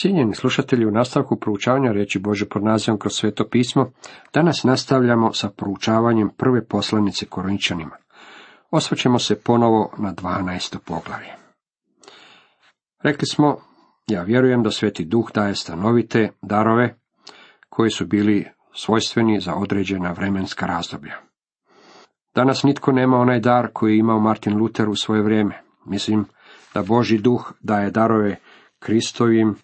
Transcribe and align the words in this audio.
Cijenjeni 0.00 0.34
slušatelji, 0.34 0.86
u 0.86 0.90
nastavku 0.90 1.36
proučavanja 1.36 1.92
riječi 1.92 2.18
Bože 2.18 2.48
pod 2.48 2.62
nazivom 2.64 2.98
kroz 2.98 3.12
sveto 3.12 3.44
pismo, 3.50 3.90
danas 4.34 4.64
nastavljamo 4.64 5.32
sa 5.32 5.48
proučavanjem 5.48 6.30
prve 6.36 6.64
poslanice 6.64 7.26
Korinčanima. 7.26 7.96
Osvrćemo 8.70 9.18
se 9.18 9.40
ponovo 9.40 9.92
na 9.98 10.14
12. 10.14 10.78
poglavlje. 10.78 11.32
Rekli 13.02 13.26
smo, 13.26 13.56
ja 14.06 14.22
vjerujem 14.22 14.62
da 14.62 14.70
Sveti 14.70 15.04
Duh 15.04 15.30
daje 15.34 15.54
stanovite 15.54 16.30
darove 16.42 16.94
koji 17.68 17.90
su 17.90 18.06
bili 18.06 18.48
svojstveni 18.72 19.40
za 19.40 19.54
određena 19.54 20.12
vremenska 20.12 20.66
razdoblja. 20.66 21.14
Danas 22.34 22.62
nitko 22.62 22.92
nema 22.92 23.16
onaj 23.16 23.40
dar 23.40 23.68
koji 23.72 23.92
je 23.92 23.98
imao 23.98 24.20
Martin 24.20 24.56
Luther 24.58 24.88
u 24.88 24.94
svoje 24.96 25.22
vrijeme. 25.22 25.62
Mislim 25.86 26.24
da 26.74 26.82
Boži 26.82 27.18
duh 27.18 27.52
daje 27.60 27.90
darove 27.90 28.36
Kristovim 28.78 29.56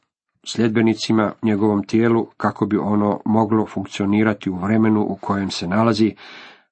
sljedbenicima 0.46 1.32
njegovom 1.42 1.86
tijelu 1.86 2.26
kako 2.36 2.66
bi 2.66 2.76
ono 2.76 3.20
moglo 3.24 3.66
funkcionirati 3.66 4.50
u 4.50 4.56
vremenu 4.56 5.00
u 5.02 5.18
kojem 5.20 5.50
se 5.50 5.68
nalazi, 5.68 6.14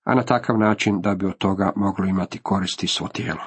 a 0.04 0.14
na 0.14 0.22
takav 0.22 0.58
način 0.58 1.00
da 1.00 1.14
bi 1.14 1.26
od 1.26 1.38
toga 1.38 1.72
moglo 1.76 2.06
imati 2.06 2.38
koristi 2.38 2.86
svo 2.86 3.08
tijelo. 3.08 3.40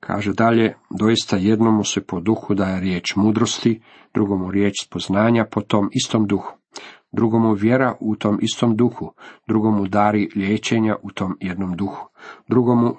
Kaže 0.00 0.32
dalje, 0.32 0.74
doista 0.98 1.36
jednomu 1.36 1.84
se 1.84 2.00
po 2.00 2.20
duhu 2.20 2.54
daje 2.54 2.80
riječ 2.80 3.16
mudrosti, 3.16 3.82
drugomu 4.14 4.50
riječ 4.50 4.74
spoznanja 4.86 5.46
po 5.50 5.60
tom 5.60 5.88
istom 5.92 6.26
duhu, 6.26 6.52
drugomu 7.12 7.52
vjera 7.52 7.96
u 8.00 8.16
tom 8.16 8.38
istom 8.42 8.76
duhu, 8.76 9.12
drugomu 9.48 9.86
dari 9.86 10.28
liječenja 10.36 10.96
u 11.02 11.10
tom 11.10 11.36
jednom 11.40 11.76
duhu, 11.76 12.08
drugomu 12.48 12.96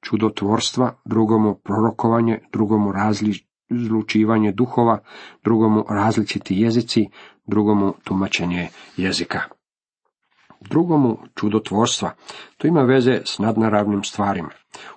čudotvorstva, 0.00 0.94
drugomu 1.04 1.54
prorokovanje, 1.54 2.38
drugomu 2.52 2.92
razlučivanje 3.74 4.52
duhova, 4.52 4.98
drugomu 5.44 5.84
različiti 5.88 6.60
jezici, 6.60 7.08
drugomu 7.46 7.94
tumačenje 8.04 8.68
jezika. 8.96 9.40
Drugomu 10.60 11.18
čudotvorstva, 11.34 12.10
to 12.56 12.66
ima 12.66 12.82
veze 12.82 13.20
s 13.24 13.38
nadnaravnim 13.38 14.04
stvarima. 14.04 14.50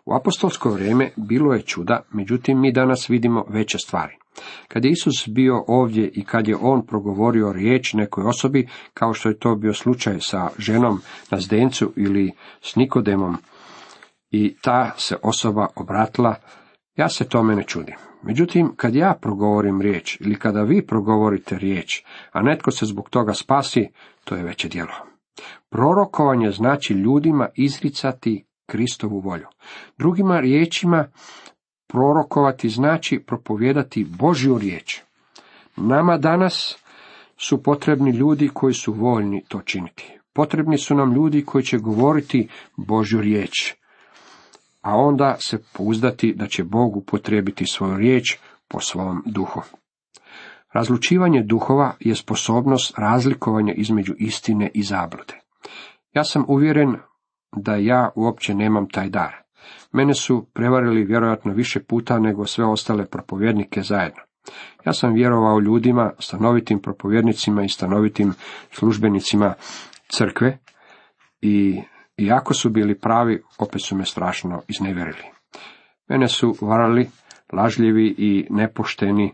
U 0.06 0.14
apostolsko 0.14 0.69
vrijeme 0.69 1.11
bilo 1.16 1.53
je 1.53 1.61
čuda, 1.61 2.02
međutim 2.11 2.59
mi 2.59 2.72
danas 2.72 3.09
vidimo 3.09 3.45
veće 3.50 3.78
stvari. 3.78 4.17
Kad 4.67 4.86
je 4.86 4.91
Isus 4.91 5.28
bio 5.28 5.64
ovdje 5.67 6.09
i 6.14 6.23
kad 6.23 6.47
je 6.47 6.56
on 6.62 6.86
progovorio 6.86 7.53
riječ 7.53 7.94
nekoj 7.94 8.23
osobi, 8.23 8.67
kao 8.94 9.14
što 9.14 9.30
je 9.30 9.39
to 9.39 9.56
bio 9.56 9.73
slučaj 9.73 10.19
sa 10.19 10.50
ženom 10.58 11.02
na 11.31 11.39
zdencu 11.39 11.94
ili 11.95 12.31
s 12.62 12.75
Nikodemom, 12.75 13.38
i 14.31 14.56
ta 14.62 14.91
se 14.97 15.16
osoba 15.23 15.67
obratila, 15.75 16.36
ja 16.98 17.09
se 17.09 17.30
tome 17.30 17.56
ne 17.56 17.64
čudim. 17.64 17.95
Međutim, 18.23 18.73
kad 18.76 18.95
ja 18.95 19.17
progovorim 19.22 19.81
riječ 19.81 20.17
ili 20.22 20.36
kada 20.36 20.62
vi 20.62 20.86
progovorite 20.86 21.58
riječ, 21.58 22.03
a 22.31 22.42
netko 22.42 22.72
se 22.72 22.86
zbog 22.86 23.09
toga 23.09 23.34
spasi, 23.34 23.88
to 24.23 24.36
je 24.36 24.44
veće 24.44 24.67
djelo. 24.70 24.94
Prorokovanje 25.70 26.52
znači 26.52 26.94
ljudima 26.94 27.48
izricati 27.56 28.45
Kristovu 28.66 29.20
volju. 29.20 29.48
Drugima 29.98 30.40
riječima, 30.40 31.06
prorokovati 31.88 32.70
znači 32.70 33.20
propovijedati 33.20 34.08
Božju 34.20 34.58
riječ. 34.58 35.02
Nama 35.75 36.18
danas 36.18 36.78
su 37.38 37.64
potrebni 37.64 38.12
ljudi 38.12 38.50
koji 38.53 38.73
su 38.73 38.94
voljni 38.94 39.44
to 39.48 39.62
činiti. 39.62 40.20
Potrebni 40.34 40.78
su 40.78 40.95
nam 40.95 41.14
ljudi 41.14 41.45
koji 41.45 41.64
će 41.64 41.78
govoriti 41.78 42.48
Božju 42.78 43.22
riječ 43.22 43.75
a 44.81 44.95
onda 44.95 45.36
se 45.39 45.64
pouzdati 45.73 46.33
da 46.33 46.47
će 46.47 46.64
Bog 46.64 46.97
upotrijebiti 46.97 47.66
svoju 47.66 47.97
riječ 47.97 48.38
po 48.67 48.80
svom 48.80 49.23
duhu. 49.25 49.61
Razlučivanje 50.73 51.44
duhova 51.44 51.94
je 52.00 52.16
sposobnost 52.16 52.97
razlikovanja 52.97 53.73
između 53.73 54.14
istine 54.17 54.72
i 54.73 54.84
zablude. 54.84 55.34
Ja 56.14 56.23
sam 56.23 56.45
uvjeren 56.47 56.95
da 57.56 57.75
ja 57.75 58.09
uopće 58.16 58.53
nemam 58.53 58.90
taj 58.90 59.09
dar. 59.09 59.35
Mene 59.91 60.13
su 60.13 60.47
prevarili 60.53 61.06
vjerojatno 61.06 61.53
više 61.53 61.84
puta 61.84 62.19
nego 62.19 62.46
sve 62.46 62.66
ostale 62.66 63.06
propovjednike 63.06 63.81
zajedno. 63.81 64.22
Ja 64.85 64.94
sam 64.94 65.13
vjerovao 65.13 65.59
ljudima, 65.59 66.12
stanovitim 66.19 66.81
propovjednicima 66.81 67.63
i 67.63 67.69
stanovitim 67.69 68.34
službenicima 68.72 69.53
crkve 70.09 70.57
i 71.41 71.81
iako 72.17 72.53
su 72.53 72.69
bili 72.69 73.00
pravi, 73.00 73.44
opet 73.57 73.81
su 73.81 73.95
me 73.95 74.05
strašno 74.05 74.61
iznevjerili. 74.67 75.23
Mene 76.09 76.28
su 76.28 76.55
varali 76.61 77.09
lažljivi 77.53 78.16
i 78.17 78.47
nepošteni 78.50 79.33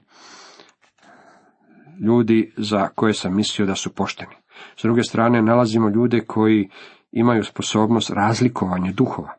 ljudi 1.99 2.53
za 2.57 2.87
koje 2.87 3.13
sam 3.13 3.35
mislio 3.35 3.65
da 3.65 3.75
su 3.75 3.95
pošteni. 3.95 4.35
S 4.77 4.83
druge 4.83 5.03
strane, 5.03 5.41
nalazimo 5.41 5.89
ljude 5.89 6.19
koji 6.19 6.69
imaju 7.11 7.43
sposobnost 7.43 8.09
razlikovanja 8.09 8.91
duhova. 8.91 9.33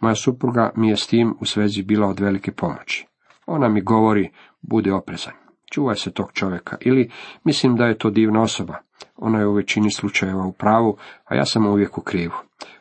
Moja 0.00 0.14
supruga 0.14 0.70
mi 0.76 0.88
je 0.88 0.96
s 0.96 1.06
tim 1.06 1.34
u 1.40 1.44
svezi 1.44 1.82
bila 1.82 2.08
od 2.08 2.20
velike 2.20 2.52
pomoći. 2.52 3.06
Ona 3.46 3.68
mi 3.68 3.80
govori, 3.80 4.30
bude 4.62 4.92
oprezan, 4.92 5.34
čuvaj 5.70 5.96
se 5.96 6.12
tog 6.12 6.32
čovjeka, 6.32 6.76
ili 6.80 7.10
mislim 7.44 7.76
da 7.76 7.84
je 7.84 7.98
to 7.98 8.10
divna 8.10 8.42
osoba. 8.42 8.78
Ona 9.16 9.38
je 9.38 9.46
u 9.46 9.54
većini 9.54 9.90
slučajeva 9.90 10.46
u 10.46 10.52
pravu, 10.52 10.96
a 11.24 11.34
ja 11.34 11.44
sam 11.44 11.66
uvijek 11.66 11.98
u 11.98 12.00
krivu. 12.00 12.34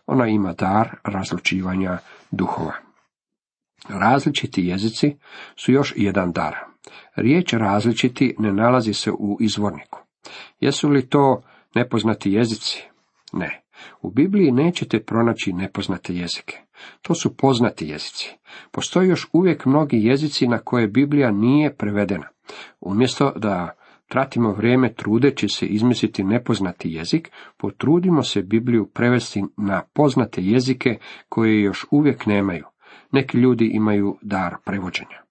Ona 0.05 0.27
ima 0.27 0.53
dar 0.53 0.89
razlučivanja 1.03 1.97
duhova. 2.31 2.73
Različiti 3.89 4.67
jezici 4.67 5.16
su 5.55 5.71
još 5.71 5.93
jedan 5.95 6.31
dar. 6.31 6.55
Riječ 7.16 7.53
različiti 7.53 8.35
ne 8.39 8.53
nalazi 8.53 8.94
se 8.94 9.11
u 9.11 9.38
izvorniku. 9.39 9.99
Jesu 10.59 10.89
li 10.89 11.09
to 11.09 11.41
nepoznati 11.75 12.31
jezici? 12.31 12.83
Ne. 13.33 13.61
U 14.01 14.11
Bibliji 14.11 14.51
nećete 14.51 15.03
pronaći 15.03 15.53
nepoznate 15.53 16.13
jezike. 16.13 16.57
To 17.01 17.15
su 17.15 17.38
poznati 17.38 17.88
jezici. 17.88 18.35
Postoji 18.71 19.09
još 19.09 19.27
uvijek 19.33 19.65
mnogi 19.65 19.97
jezici 19.97 20.47
na 20.47 20.57
koje 20.57 20.88
Biblija 20.88 21.31
nije 21.31 21.75
prevedena. 21.75 22.27
Umjesto 22.79 23.31
da 23.35 23.71
tratimo 24.07 24.51
vrijeme 24.51 24.93
trudeći 24.93 25.47
se 25.47 25.66
izmisliti 25.66 26.23
nepoznati 26.23 26.91
jezik, 26.91 27.31
potrudimo 27.57 28.23
se 28.23 28.41
Bibliju 28.41 28.85
prevesti 28.85 29.43
na 29.57 29.83
poznate 29.93 30.41
jezike 30.41 30.97
koje 31.29 31.61
još 31.61 31.85
uvijek 31.91 32.25
nemaju. 32.25 32.65
Neki 33.11 33.38
ljudi 33.38 33.71
imaju 33.73 34.17
dar 34.21 34.55
prevođenja. 34.65 35.25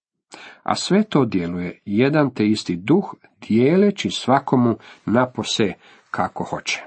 A 0.63 0.75
sve 0.75 1.03
to 1.03 1.25
djeluje 1.25 1.81
jedan 1.85 2.35
te 2.35 2.47
isti 2.47 2.77
duh, 2.77 3.15
dijeleći 3.49 4.11
svakomu 4.11 4.77
napose 5.07 5.73
kako 6.11 6.45
hoće. 6.45 6.83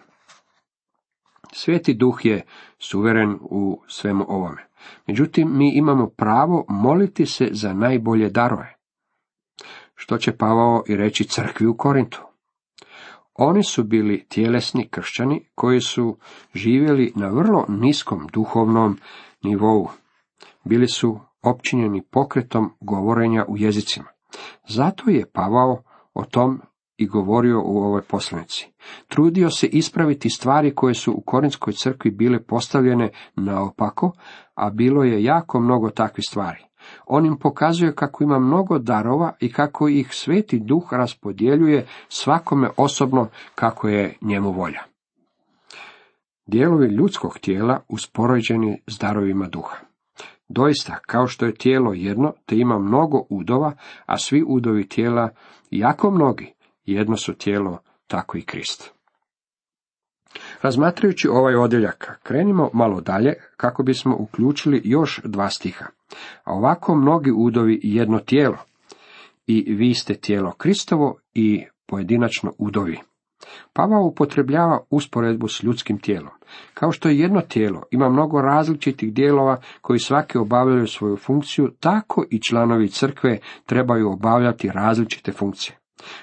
Sveti 1.53 1.93
duh 1.93 2.25
je 2.25 2.41
suveren 2.79 3.37
u 3.41 3.81
svemu 3.87 4.25
ovome. 4.27 4.67
Međutim, 5.07 5.57
mi 5.57 5.71
imamo 5.75 6.09
pravo 6.09 6.65
moliti 6.69 7.25
se 7.25 7.47
za 7.51 7.73
najbolje 7.73 8.29
darove 8.29 8.76
što 9.99 10.17
će 10.17 10.37
Pavao 10.37 10.83
i 10.87 10.95
reći 10.95 11.23
crkvi 11.23 11.67
u 11.67 11.77
Korintu. 11.77 12.21
Oni 13.33 13.63
su 13.63 13.83
bili 13.83 14.25
tjelesni 14.29 14.87
kršćani 14.87 15.45
koji 15.55 15.81
su 15.81 16.17
živjeli 16.53 17.13
na 17.15 17.27
vrlo 17.27 17.65
niskom 17.67 18.27
duhovnom 18.33 18.97
nivou. 19.43 19.87
Bili 20.63 20.87
su 20.87 21.19
općinjeni 21.41 22.01
pokretom 22.11 22.73
govorenja 22.79 23.45
u 23.47 23.57
jezicima. 23.57 24.07
Zato 24.67 25.09
je 25.09 25.29
Pavao 25.33 25.83
o 26.13 26.23
tom 26.25 26.61
i 26.97 27.07
govorio 27.07 27.61
u 27.65 27.77
ovoj 27.77 28.01
poslanici. 28.01 28.71
Trudio 29.07 29.49
se 29.49 29.67
ispraviti 29.67 30.29
stvari 30.29 30.75
koje 30.75 30.93
su 30.93 31.13
u 31.13 31.21
Korinskoj 31.21 31.73
crkvi 31.73 32.11
bile 32.11 32.43
postavljene 32.43 33.09
naopako, 33.35 34.11
a 34.55 34.69
bilo 34.69 35.03
je 35.03 35.23
jako 35.23 35.59
mnogo 35.59 35.89
takvih 35.89 36.25
stvari. 36.29 36.66
On 37.05 37.25
im 37.25 37.37
pokazuje 37.37 37.95
kako 37.95 38.23
ima 38.23 38.39
mnogo 38.39 38.79
darova 38.79 39.33
i 39.39 39.51
kako 39.51 39.87
ih 39.87 40.07
sveti 40.11 40.59
duh 40.59 40.93
raspodjeljuje 40.93 41.87
svakome 42.09 42.69
osobno 42.77 43.27
kako 43.55 43.87
je 43.87 44.17
njemu 44.21 44.51
volja. 44.51 44.83
Dijelovi 46.45 46.87
ljudskog 46.87 47.39
tijela 47.39 47.79
uspoređeni 47.89 48.81
s 48.87 48.99
darovima 48.99 49.47
duha. 49.47 49.77
Doista, 50.49 50.99
kao 51.05 51.27
što 51.27 51.45
je 51.45 51.55
tijelo 51.55 51.93
jedno, 51.93 52.33
te 52.45 52.55
ima 52.55 52.79
mnogo 52.79 53.23
udova, 53.29 53.73
a 54.05 54.17
svi 54.17 54.43
udovi 54.47 54.87
tijela 54.87 55.29
jako 55.71 56.11
mnogi, 56.11 56.53
jedno 56.85 57.17
su 57.17 57.33
tijelo, 57.33 57.77
tako 58.07 58.37
i 58.37 58.41
Krist. 58.41 58.96
Razmatrajući 60.61 61.27
ovaj 61.27 61.55
odjeljak, 61.55 62.19
krenimo 62.23 62.69
malo 62.73 63.01
dalje 63.01 63.33
kako 63.57 63.83
bismo 63.83 64.15
uključili 64.19 64.81
još 64.83 65.21
dva 65.23 65.49
stiha. 65.49 65.85
A 66.43 66.53
ovako 66.53 66.95
mnogi 66.95 67.31
udovi 67.37 67.79
jedno 67.83 68.19
tijelo. 68.19 68.57
I 69.47 69.73
vi 69.73 69.93
ste 69.93 70.13
tijelo 70.13 70.51
Kristovo 70.51 71.17
i 71.33 71.65
pojedinačno 71.85 72.51
udovi. 72.57 72.99
Pavao 73.73 74.03
upotrebljava 74.03 74.79
usporedbu 74.89 75.47
s 75.47 75.63
ljudskim 75.63 75.99
tijelom. 75.99 76.31
Kao 76.73 76.91
što 76.91 77.09
je 77.09 77.19
jedno 77.19 77.41
tijelo 77.41 77.83
ima 77.91 78.09
mnogo 78.09 78.41
različitih 78.41 79.13
dijelova 79.13 79.57
koji 79.81 79.99
svake 79.99 80.39
obavljaju 80.39 80.87
svoju 80.87 81.17
funkciju, 81.17 81.71
tako 81.79 82.25
i 82.29 82.41
članovi 82.41 82.89
crkve 82.89 83.39
trebaju 83.65 84.11
obavljati 84.11 84.71
različite 84.73 85.31
funkcije. 85.31 85.77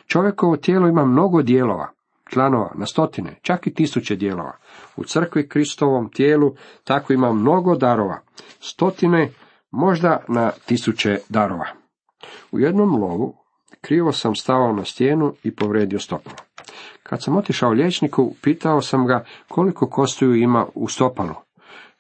Čovjekovo 0.07 0.57
tijelo 0.57 0.89
ima 0.89 1.05
mnogo 1.05 1.43
dijelova, 1.43 1.89
članova, 2.35 2.71
na 2.75 2.87
stotine, 2.87 3.39
čak 3.43 3.67
i 3.67 3.75
tisuće 3.75 4.17
dijelova. 4.17 4.57
U 4.97 5.05
crkvi 5.05 5.49
Kristovom 5.49 6.11
tijelu 6.11 6.55
tako 6.85 7.13
ima 7.13 7.33
mnogo 7.33 7.77
darova, 7.77 8.21
stotine, 8.61 9.31
možda 9.71 10.25
na 10.29 10.51
tisuće 10.67 11.19
darova. 11.29 11.67
U 12.53 12.61
jednom 12.61 13.03
lovu 13.03 13.35
krivo 13.81 14.13
sam 14.13 14.35
stao 14.35 14.73
na 14.73 14.85
stijenu 14.85 15.35
i 15.43 15.55
povredio 15.55 15.99
stopalo. 15.99 16.37
Kad 17.03 17.23
sam 17.23 17.37
otišao 17.37 17.71
liječniku, 17.71 18.35
pitao 18.43 18.81
sam 18.81 19.07
ga 19.07 19.25
koliko 19.49 19.89
kostuju 19.91 20.35
ima 20.35 20.67
u 20.75 20.89
stopalu. 20.89 21.35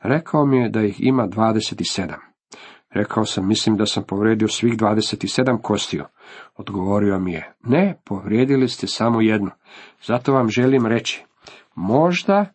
Rekao 0.02 0.46
mi 0.46 0.58
je 0.58 0.68
da 0.68 0.82
ih 0.82 0.96
ima 0.98 1.28
27. 1.28 2.33
Rekao 2.94 3.24
sam, 3.24 3.48
mislim 3.48 3.76
da 3.76 3.86
sam 3.86 4.02
povrijedio 4.02 4.48
svih 4.48 4.76
27 4.76 5.62
kostiju. 5.62 6.04
Odgovorio 6.56 7.18
mi 7.18 7.32
je, 7.32 7.52
ne, 7.64 8.00
povrijedili 8.04 8.68
ste 8.68 8.86
samo 8.86 9.20
jednu. 9.20 9.50
Zato 10.04 10.32
vam 10.32 10.48
želim 10.48 10.86
reći, 10.86 11.24
možda 11.74 12.46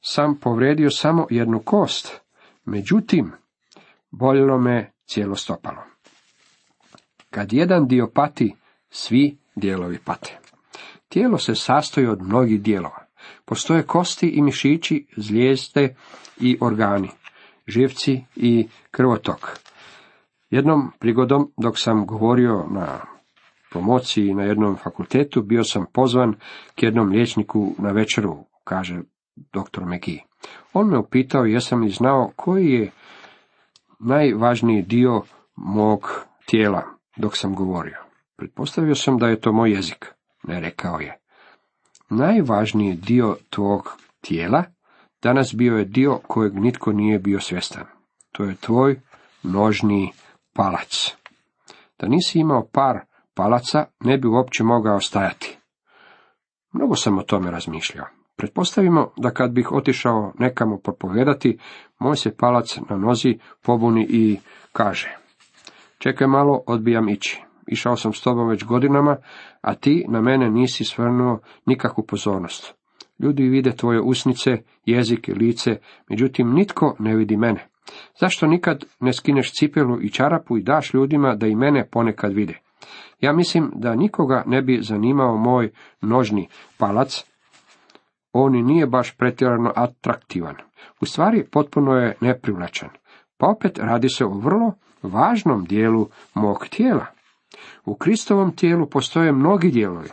sam 0.00 0.38
povrijedio 0.40 0.90
samo 0.90 1.26
jednu 1.30 1.58
kost, 1.58 2.20
međutim, 2.64 3.32
boljelo 4.10 4.58
me 4.58 4.92
cijelo 5.06 5.36
stopalo. 5.36 5.82
Kad 7.30 7.52
jedan 7.52 7.86
dio 7.86 8.10
pati, 8.14 8.54
svi 8.90 9.38
dijelovi 9.56 9.98
pate. 10.04 10.38
Tijelo 11.08 11.38
se 11.38 11.54
sastoji 11.54 12.06
od 12.06 12.22
mnogih 12.22 12.62
dijelova. 12.62 13.06
Postoje 13.44 13.82
kosti 13.82 14.28
i 14.28 14.42
mišići, 14.42 15.06
zlijezde 15.16 15.96
i 16.40 16.58
organi, 16.60 17.08
živci 17.68 18.24
i 18.36 18.68
krvotok. 18.90 19.58
Jednom 20.50 20.92
prigodom, 20.98 21.52
dok 21.56 21.78
sam 21.78 22.06
govorio 22.06 22.66
na 22.70 23.00
promociji 23.70 24.34
na 24.34 24.42
jednom 24.42 24.76
fakultetu, 24.76 25.42
bio 25.42 25.64
sam 25.64 25.86
pozvan 25.92 26.34
k 26.74 26.82
jednom 26.82 27.08
liječniku 27.08 27.74
na 27.78 27.90
večeru, 27.90 28.36
kaže 28.64 29.00
dr. 29.36 29.84
Meki. 29.84 30.20
On 30.72 30.88
me 30.88 30.98
upitao 30.98 31.44
jesam 31.44 31.82
li 31.82 31.90
znao 31.90 32.32
koji 32.36 32.66
je 32.66 32.90
najvažniji 33.98 34.82
dio 34.82 35.22
mog 35.56 36.26
tijela 36.46 36.82
dok 37.16 37.36
sam 37.36 37.54
govorio. 37.54 37.98
Pretpostavio 38.36 38.94
sam 38.94 39.18
da 39.18 39.28
je 39.28 39.40
to 39.40 39.52
moj 39.52 39.70
jezik. 39.70 40.06
Ne 40.42 40.60
rekao 40.60 41.00
je. 41.00 41.18
Najvažniji 42.10 42.96
dio 42.96 43.36
tvog 43.50 43.96
tijela 44.20 44.64
danas 45.22 45.54
bio 45.54 45.76
je 45.76 45.84
dio 45.84 46.20
kojeg 46.26 46.54
nitko 46.54 46.92
nije 46.92 47.18
bio 47.18 47.40
svjestan. 47.40 47.84
To 48.32 48.44
je 48.44 48.56
tvoj 48.56 49.00
nožni 49.42 50.12
palac. 50.54 51.16
Da 51.98 52.08
nisi 52.08 52.38
imao 52.38 52.68
par 52.72 53.00
palaca, 53.34 53.84
ne 54.00 54.18
bi 54.18 54.28
uopće 54.28 54.64
mogao 54.64 55.00
stajati. 55.00 55.58
Mnogo 56.72 56.96
sam 56.96 57.18
o 57.18 57.22
tome 57.22 57.50
razmišljao. 57.50 58.06
Pretpostavimo 58.36 59.10
da 59.16 59.30
kad 59.30 59.52
bih 59.52 59.72
otišao 59.72 60.32
nekamo 60.38 60.78
propovedati, 60.78 61.58
moj 61.98 62.16
se 62.16 62.36
palac 62.36 62.78
na 62.90 62.96
nozi 62.96 63.38
pobuni 63.62 64.06
i 64.10 64.38
kaže. 64.72 65.16
Čekaj 65.98 66.26
malo, 66.26 66.62
odbijam 66.66 67.08
ići. 67.08 67.42
Išao 67.66 67.96
sam 67.96 68.12
s 68.12 68.20
tobom 68.20 68.48
već 68.48 68.64
godinama, 68.64 69.16
a 69.60 69.74
ti 69.74 70.06
na 70.08 70.20
mene 70.20 70.50
nisi 70.50 70.84
svrnuo 70.84 71.38
nikakvu 71.66 72.06
pozornost. 72.06 72.77
Ljudi 73.18 73.42
vide 73.42 73.76
tvoje 73.76 74.00
usnice, 74.00 74.50
jezik 74.84 75.28
i 75.28 75.32
lice, 75.32 75.76
međutim 76.08 76.52
nitko 76.52 76.96
ne 76.98 77.16
vidi 77.16 77.36
mene. 77.36 77.66
Zašto 78.20 78.46
nikad 78.46 78.84
ne 79.00 79.12
skineš 79.12 79.52
cipelu 79.52 80.02
i 80.02 80.10
čarapu 80.10 80.58
i 80.58 80.62
daš 80.62 80.94
ljudima 80.94 81.34
da 81.34 81.46
i 81.46 81.56
mene 81.56 81.88
ponekad 81.90 82.32
vide? 82.32 82.58
Ja 83.20 83.32
mislim 83.32 83.72
da 83.74 83.94
nikoga 83.94 84.42
ne 84.46 84.62
bi 84.62 84.78
zanimao 84.82 85.36
moj 85.36 85.70
nožni 86.00 86.48
palac, 86.78 87.24
on 88.32 88.54
i 88.54 88.62
nije 88.62 88.86
baš 88.86 89.16
pretjerano 89.16 89.72
atraktivan. 89.76 90.54
U 91.00 91.06
stvari 91.06 91.44
potpuno 91.52 91.92
je 91.92 92.16
neprivlačan. 92.20 92.88
Pa 93.36 93.46
opet 93.46 93.78
radi 93.78 94.08
se 94.08 94.24
o 94.24 94.38
vrlo 94.38 94.72
važnom 95.02 95.64
dijelu 95.64 96.08
mog 96.34 96.66
tijela. 96.70 97.06
U 97.84 97.94
Kristovom 97.94 98.56
tijelu 98.56 98.86
postoje 98.86 99.32
mnogi 99.32 99.70
dijelovi, 99.70 100.08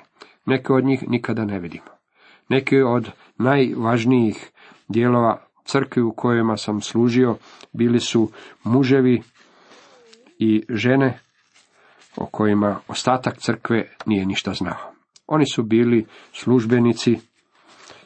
neke 0.45 0.73
od 0.73 0.85
njih 0.85 1.09
nikada 1.09 1.45
ne 1.45 1.59
vidimo. 1.59 1.94
Neki 2.49 2.81
od 2.81 3.11
najvažnijih 3.37 4.51
dijelova 4.87 5.45
crkvi 5.63 6.01
u 6.01 6.11
kojima 6.11 6.57
sam 6.57 6.81
služio 6.81 7.37
bili 7.73 7.99
su 7.99 8.31
muževi 8.63 9.21
i 10.39 10.63
žene 10.69 11.19
o 12.17 12.25
kojima 12.25 12.79
ostatak 12.87 13.37
crkve 13.37 13.89
nije 14.05 14.25
ništa 14.25 14.53
znao. 14.53 14.91
Oni 15.27 15.45
su 15.45 15.63
bili 15.63 16.05
službenici, 16.33 17.17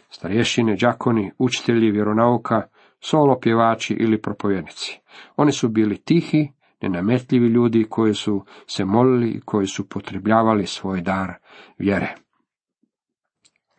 starješine, 0.09 0.75
đakoni, 0.75 1.31
učitelji 1.37 1.91
vjeronauka, 1.91 2.61
solo 2.99 3.39
pjevači 3.39 3.93
ili 3.93 4.21
propovjednici. 4.21 4.99
Oni 5.35 5.51
su 5.51 5.69
bili 5.69 5.97
tihi, 5.97 6.51
nenametljivi 6.81 7.47
ljudi 7.47 7.85
koji 7.89 8.13
su 8.13 8.45
se 8.67 8.85
molili 8.85 9.29
i 9.29 9.41
koji 9.41 9.67
su 9.67 9.89
potrebljavali 9.89 10.65
svoj 10.65 11.01
dar 11.01 11.33
vjere. 11.77 12.15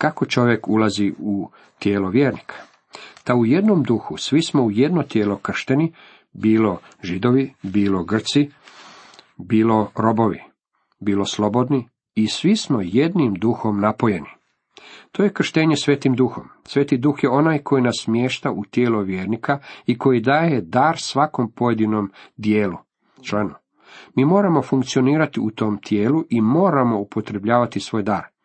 Kako 0.00 0.26
čovjek 0.26 0.68
ulazi 0.68 1.12
u 1.18 1.48
tijelo 1.78 2.08
vjernika? 2.08 2.54
Da 3.26 3.34
u 3.34 3.46
jednom 3.46 3.82
duhu 3.82 4.16
svi 4.16 4.42
smo 4.42 4.62
u 4.62 4.70
jedno 4.70 5.02
tijelo 5.02 5.36
kršteni, 5.36 5.92
bilo 6.32 6.78
židovi, 7.02 7.54
bilo 7.62 8.04
grci, 8.04 8.50
bilo 9.36 9.90
robovi, 9.96 10.42
bilo 11.00 11.24
slobodni 11.24 11.88
i 12.14 12.28
svi 12.28 12.56
smo 12.56 12.80
jednim 12.82 13.34
duhom 13.34 13.80
napojeni. 13.80 14.28
To 15.12 15.22
je 15.22 15.32
krštenje 15.32 15.76
svetim 15.76 16.14
duhom. 16.14 16.44
Sveti 16.64 16.96
duh 16.96 17.22
je 17.22 17.30
onaj 17.30 17.58
koji 17.58 17.82
nas 17.82 17.96
smješta 18.04 18.50
u 18.50 18.64
tijelo 18.64 19.02
vjernika 19.02 19.58
i 19.86 19.98
koji 19.98 20.20
daje 20.20 20.60
dar 20.60 20.98
svakom 20.98 21.52
pojedinom 21.52 22.10
dijelu, 22.36 22.76
članu. 23.22 23.54
Mi 24.14 24.24
moramo 24.24 24.62
funkcionirati 24.62 25.40
u 25.40 25.50
tom 25.50 25.78
tijelu 25.78 26.24
i 26.30 26.40
moramo 26.40 27.00
upotrebljavati 27.00 27.80
svoj 27.80 28.02
dar. 28.02 28.39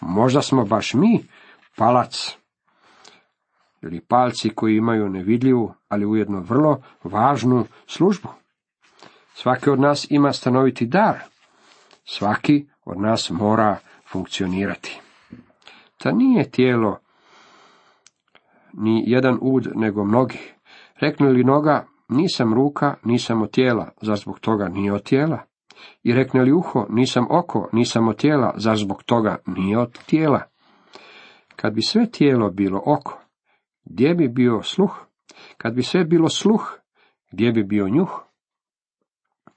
Možda 0.00 0.42
smo 0.42 0.64
baš 0.64 0.94
mi 0.94 1.24
palac 1.76 2.36
ili 3.82 4.00
palci 4.00 4.50
koji 4.50 4.76
imaju 4.76 5.08
nevidljivu, 5.08 5.74
ali 5.88 6.06
ujedno 6.06 6.40
vrlo 6.40 6.82
važnu 7.04 7.64
službu. 7.86 8.28
Svaki 9.34 9.70
od 9.70 9.80
nas 9.80 10.06
ima 10.10 10.32
stanoviti 10.32 10.86
dar. 10.86 11.18
Svaki 12.04 12.66
od 12.84 13.00
nas 13.00 13.30
mora 13.30 13.76
funkcionirati. 14.10 15.00
Ta 15.98 16.12
nije 16.12 16.50
tijelo 16.50 16.98
ni 18.72 19.04
jedan 19.06 19.38
ud, 19.40 19.68
nego 19.74 20.04
mnogi. 20.04 20.38
Rekne 21.00 21.28
li 21.28 21.44
noga, 21.44 21.86
nisam 22.08 22.54
ruka, 22.54 22.94
nisam 23.04 23.42
od 23.42 23.50
tijela, 23.50 23.90
zar 24.00 24.16
zbog 24.16 24.40
toga 24.40 24.68
nije 24.68 24.92
od 24.92 25.02
tijela? 25.02 25.42
I 26.02 26.12
rekne 26.12 26.42
li 26.42 26.52
uho, 26.52 26.86
nisam 26.90 27.26
oko, 27.30 27.68
nisam 27.72 28.08
od 28.08 28.16
tijela, 28.16 28.54
zar 28.56 28.76
zbog 28.76 29.02
toga 29.02 29.36
nije 29.46 29.78
od 29.78 29.98
tijela? 30.06 30.42
Kad 31.56 31.74
bi 31.74 31.82
sve 31.82 32.10
tijelo 32.10 32.50
bilo 32.50 32.82
oko, 32.86 33.20
gdje 33.84 34.14
bi 34.14 34.28
bio 34.28 34.62
sluh? 34.62 35.06
Kad 35.56 35.74
bi 35.74 35.82
sve 35.82 36.04
bilo 36.04 36.28
sluh, 36.28 36.72
gdje 37.32 37.52
bi 37.52 37.64
bio 37.64 37.88
njuh? 37.88 38.20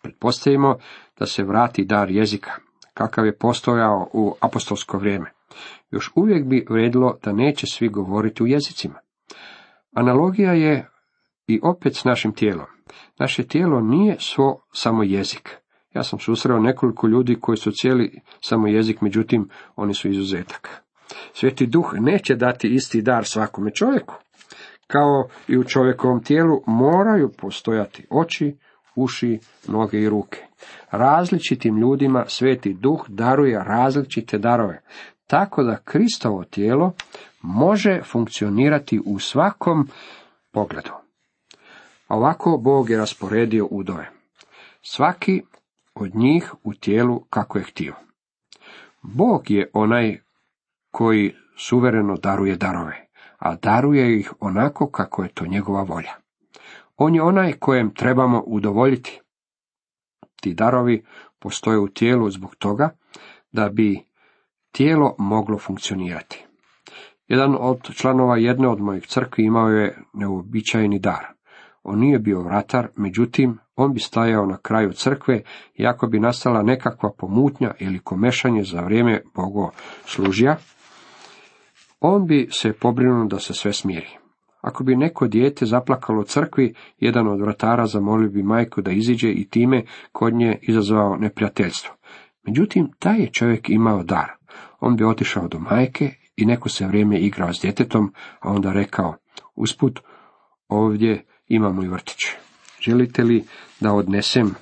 Pretpostavimo 0.02 0.78
da 1.20 1.26
se 1.26 1.44
vrati 1.44 1.86
dar 1.86 2.12
jezika, 2.12 2.52
kakav 2.94 3.26
je 3.26 3.38
postojao 3.38 4.10
u 4.14 4.36
apostolsko 4.42 4.98
vrijeme. 4.98 5.32
Još 5.92 6.12
uvijek 6.16 6.46
bi 6.46 6.66
vredilo 6.70 7.18
da 7.24 7.32
neće 7.34 7.66
svi 7.68 7.90
govoriti 7.90 8.44
u 8.44 8.48
jezicima. 8.48 9.00
Analogija 9.96 10.54
je 10.54 10.90
i 11.48 11.60
opet 11.64 11.96
s 11.96 12.04
našim 12.04 12.34
tijelom. 12.34 12.66
Naše 13.20 13.48
tijelo 13.48 13.82
nije 13.82 14.16
svo 14.20 14.62
samo 14.74 15.04
jezik. 15.04 15.58
Ja 15.93 16.03
sam 16.03 16.19
susreo 16.19 16.60
nekoliko 16.60 17.08
ljudi 17.08 17.38
koji 17.41 17.58
su 17.58 17.72
cijeli 17.72 18.22
samo 18.41 18.67
jezik, 18.67 19.01
međutim, 19.01 19.50
oni 19.75 19.93
su 19.93 20.10
izuzetak. 20.10 20.84
Sveti 21.34 21.65
duh 21.65 21.93
neće 22.00 22.36
dati 22.36 22.67
isti 22.67 23.01
dar 23.01 23.25
svakome 23.25 23.72
čovjeku. 23.72 24.15
Kao 24.88 25.27
i 25.48 25.58
u 25.58 25.63
čovjekovom 25.63 26.24
tijelu 26.24 26.62
moraju 26.67 27.31
postojati 27.38 28.08
oči, 28.10 28.58
uši, 28.96 29.39
noge 29.67 30.00
i 30.00 30.10
ruke. 30.10 30.46
Različitim 30.91 31.77
ljudima 31.77 32.25
sveti 32.27 32.74
duh 32.74 33.05
daruje 33.08 33.63
različite 33.63 34.38
darove, 34.38 34.81
tako 35.27 35.63
da 35.63 35.77
Kristovo 35.84 36.43
tijelo 36.43 36.93
može 37.41 38.01
funkcionirati 38.03 39.01
u 39.05 39.19
svakom 39.19 39.88
pogledu. 40.51 40.91
Ovako 42.08 42.58
Bog 42.58 42.89
je 42.89 42.98
rasporedio 42.98 43.67
udove. 43.72 44.10
Svaki 44.81 45.41
od 45.96 46.15
njih 46.15 46.53
u 46.63 46.74
tijelu 46.74 47.19
kako 47.29 47.58
je 47.58 47.63
htio. 47.63 47.93
Bog 49.01 49.51
je 49.51 49.69
onaj 49.74 50.19
koji 50.91 51.36
suvereno 51.58 52.17
daruje 52.17 52.55
darove, 52.55 53.08
a 53.38 53.55
daruje 53.55 54.19
ih 54.19 54.34
onako 54.39 54.89
kako 54.89 55.24
je 55.24 55.29
to 55.29 55.46
njegova 55.46 55.84
volja. 55.84 56.12
On 56.98 57.15
je 57.15 57.22
onaj 57.22 57.53
kojem 57.53 57.93
trebamo 57.93 58.43
udovoljiti. 58.46 59.22
Ti 60.41 60.53
darovi 60.53 61.05
postoje 61.39 61.79
u 61.79 61.88
tijelu 61.88 62.29
zbog 62.29 62.55
toga 62.55 62.89
da 63.51 63.69
bi 63.69 64.03
tijelo 64.72 65.15
moglo 65.17 65.58
funkcionirati. 65.58 66.46
Jedan 67.27 67.55
od 67.60 67.93
članova 67.93 68.38
jedne 68.38 68.67
od 68.67 68.81
mojih 68.81 69.08
crkvi 69.08 69.43
imao 69.43 69.69
je 69.69 69.98
neuobičajeni 70.13 71.00
dar. 71.00 71.38
On 71.83 72.00
nije 72.00 72.19
bio 72.19 72.41
vratar, 72.41 72.88
međutim, 72.95 73.57
on 73.75 73.93
bi 73.93 74.00
stajao 74.00 74.45
na 74.45 74.57
kraju 74.57 74.93
crkve 74.93 75.41
i 75.75 75.88
ako 75.88 76.07
bi 76.07 76.19
nastala 76.19 76.63
nekakva 76.63 77.12
pomutnja 77.17 77.74
ili 77.79 78.00
komešanje 78.00 78.63
za 78.63 78.81
vrijeme 78.81 79.21
služja, 80.05 80.57
on 82.00 82.27
bi 82.27 82.48
se 82.51 82.74
pobrinuo 82.74 83.25
da 83.25 83.39
se 83.39 83.53
sve 83.53 83.74
smiri. 83.74 84.09
Ako 84.62 84.83
bi 84.83 84.95
neko 84.95 85.27
dijete 85.27 85.65
zaplakalo 85.65 86.21
u 86.21 86.24
crkvi, 86.24 86.74
jedan 86.98 87.27
od 87.27 87.41
vratara 87.41 87.88
zamolio 87.88 88.29
bi 88.29 88.43
majku 88.43 88.81
da 88.81 88.91
iziđe 88.91 89.31
i 89.31 89.50
time 89.50 89.83
kod 90.12 90.33
nje 90.33 90.59
izazvao 90.62 91.17
neprijateljstvo. 91.17 91.95
Međutim, 92.43 92.91
taj 93.00 93.19
je 93.19 93.31
čovjek 93.31 93.69
imao 93.69 94.03
dar. 94.03 94.31
On 94.79 94.95
bi 94.95 95.03
otišao 95.03 95.48
do 95.48 95.59
majke 95.59 96.13
i 96.36 96.45
neko 96.45 96.69
se 96.69 96.88
vrijeme 96.88 97.19
igrao 97.19 97.53
s 97.53 97.62
djetetom, 97.62 98.13
a 98.39 98.51
onda 98.51 98.74
rekao, 98.74 99.15
usput, 99.55 100.00
ovdje 100.67 101.25
imamo 101.50 101.84
i 101.84 101.88
vrtić. 101.88 102.18
Želite 102.82 103.24
li 103.24 103.44
da 103.79 103.94
odnesem 103.94 104.56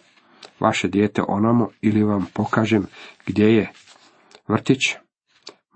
vaše 0.59 0.87
dijete 0.87 1.21
onamo 1.27 1.69
ili 1.81 2.03
vam 2.03 2.25
pokažem 2.33 2.85
gdje 3.25 3.55
je 3.55 3.71
vrtić? 4.47 4.79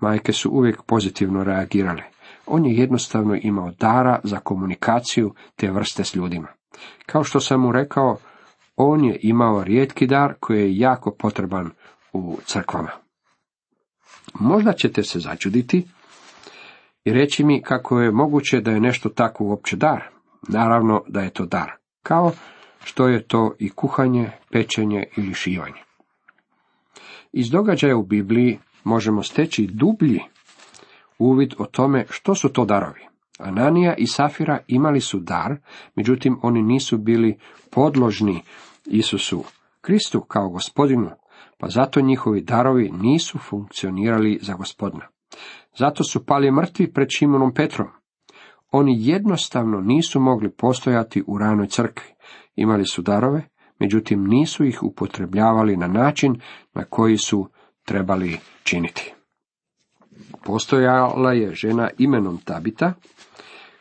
Majke 0.00 0.32
su 0.32 0.50
uvijek 0.50 0.82
pozitivno 0.82 1.44
reagirale. 1.44 2.02
On 2.46 2.66
je 2.66 2.76
jednostavno 2.76 3.38
imao 3.42 3.70
dara 3.70 4.20
za 4.24 4.40
komunikaciju 4.40 5.34
te 5.56 5.70
vrste 5.70 6.04
s 6.04 6.14
ljudima. 6.14 6.48
Kao 7.06 7.24
što 7.24 7.40
sam 7.40 7.60
mu 7.60 7.72
rekao, 7.72 8.16
on 8.76 9.04
je 9.04 9.18
imao 9.22 9.64
rijetki 9.64 10.06
dar 10.06 10.34
koji 10.40 10.60
je 10.60 10.78
jako 10.78 11.10
potreban 11.18 11.70
u 12.12 12.38
crkvama. 12.44 12.90
Možda 14.34 14.72
ćete 14.72 15.02
se 15.02 15.20
začuditi 15.20 15.86
i 17.04 17.12
reći 17.12 17.44
mi 17.44 17.62
kako 17.62 18.00
je 18.00 18.10
moguće 18.10 18.60
da 18.60 18.70
je 18.70 18.80
nešto 18.80 19.08
tako 19.08 19.44
uopće 19.44 19.76
dar. 19.76 20.11
Naravno 20.48 21.02
da 21.08 21.20
je 21.20 21.30
to 21.30 21.46
dar, 21.46 21.72
kao 22.02 22.32
što 22.84 23.08
je 23.08 23.22
to 23.22 23.54
i 23.58 23.70
kuhanje, 23.70 24.30
pečenje 24.50 25.04
ili 25.16 25.34
šivanje. 25.34 25.82
Iz 27.32 27.50
događaja 27.50 27.96
u 27.96 28.02
Bibliji 28.02 28.58
možemo 28.84 29.22
steći 29.22 29.66
dublji 29.66 30.20
uvid 31.18 31.54
o 31.58 31.64
tome 31.66 32.06
što 32.10 32.34
su 32.34 32.48
to 32.48 32.64
darovi. 32.64 33.00
Ananija 33.38 33.94
i 33.94 34.06
Safira 34.06 34.58
imali 34.66 35.00
su 35.00 35.18
dar, 35.18 35.56
međutim 35.94 36.38
oni 36.42 36.62
nisu 36.62 36.98
bili 36.98 37.38
podložni 37.70 38.42
Isusu 38.86 39.44
Kristu 39.80 40.20
kao 40.20 40.48
gospodinu, 40.48 41.10
pa 41.58 41.68
zato 41.68 42.00
njihovi 42.00 42.40
darovi 42.40 42.90
nisu 43.00 43.38
funkcionirali 43.38 44.38
za 44.42 44.54
gospodina. 44.54 45.08
Zato 45.78 46.04
su 46.04 46.26
pali 46.26 46.50
mrtvi 46.50 46.92
pred 46.92 47.08
Šimonom 47.10 47.54
Petrom. 47.54 47.88
Oni 48.72 48.96
jednostavno 48.98 49.80
nisu 49.80 50.20
mogli 50.20 50.50
postojati 50.50 51.24
u 51.26 51.38
ranoj 51.38 51.66
crkvi. 51.66 52.06
Imali 52.54 52.86
su 52.86 53.02
darove, 53.02 53.42
međutim 53.78 54.24
nisu 54.24 54.64
ih 54.64 54.82
upotrebljavali 54.82 55.76
na 55.76 55.86
način 55.86 56.40
na 56.74 56.84
koji 56.84 57.18
su 57.18 57.48
trebali 57.84 58.38
činiti. 58.64 59.14
Postojala 60.44 61.32
je 61.32 61.54
žena 61.54 61.90
imenom 61.98 62.38
Tabita, 62.44 62.92